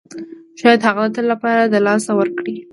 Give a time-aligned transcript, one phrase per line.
[0.59, 2.57] شاید هغه د تل لپاره له لاسه ورکړئ.